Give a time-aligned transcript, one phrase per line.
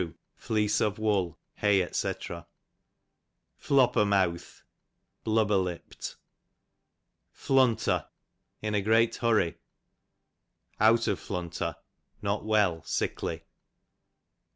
[0.35, 2.45] fleeze of wool, hay, £c.
[3.55, 4.63] Flopper meawth,
[5.23, 6.15] blubber lipp'd.
[7.29, 8.07] Flunter,
[8.63, 9.59] in a great hurry;
[10.79, 11.75] out of flunter,
[12.19, 13.43] not well, sickly.